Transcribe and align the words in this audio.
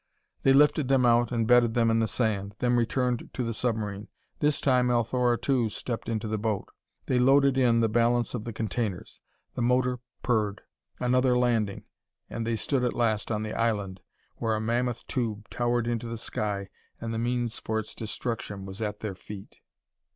They 0.41 0.51
lifted 0.51 0.87
them 0.87 1.05
out 1.05 1.31
and 1.31 1.47
bedded 1.47 1.75
them 1.75 1.91
in 1.91 1.99
the 1.99 2.07
sand, 2.07 2.55
then 2.57 2.75
returned 2.75 3.29
to 3.35 3.43
the 3.43 3.53
submarine. 3.53 4.07
This 4.39 4.59
time 4.59 4.89
Althora, 4.89 5.37
too, 5.37 5.69
stepped 5.69 6.09
into 6.09 6.27
the 6.27 6.39
boat. 6.39 6.69
They 7.05 7.19
loaded 7.19 7.55
in 7.55 7.81
the 7.81 7.87
balance 7.87 8.33
of 8.33 8.43
the 8.43 8.51
containers; 8.51 9.21
the 9.53 9.61
motor 9.61 9.99
purred. 10.23 10.61
Another 10.99 11.37
landing, 11.37 11.83
and 12.31 12.47
they 12.47 12.55
stood 12.55 12.83
at 12.83 12.95
last 12.95 13.29
on 13.29 13.43
the 13.43 13.53
island, 13.53 13.99
where 14.37 14.55
a 14.55 14.59
mammoth 14.59 15.05
tube 15.05 15.47
towered 15.51 15.85
into 15.85 16.07
the 16.07 16.17
sky 16.17 16.69
and 16.99 17.13
the 17.13 17.19
means 17.19 17.59
for 17.59 17.77
its 17.77 17.93
destruction 17.93 18.65
was 18.65 18.81
at 18.81 19.01
their 19.01 19.13
feet. 19.13 19.59